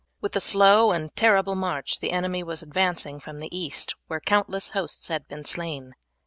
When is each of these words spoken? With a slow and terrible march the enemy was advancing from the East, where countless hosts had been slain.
With 0.19 0.35
a 0.35 0.39
slow 0.39 0.91
and 0.91 1.15
terrible 1.15 1.53
march 1.53 1.99
the 1.99 2.11
enemy 2.11 2.41
was 2.41 2.63
advancing 2.63 3.19
from 3.19 3.37
the 3.39 3.55
East, 3.55 3.93
where 4.07 4.19
countless 4.19 4.71
hosts 4.71 5.09
had 5.09 5.27
been 5.27 5.45
slain. 5.45 5.93